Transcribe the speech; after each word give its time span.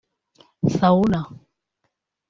sauna 0.77 1.21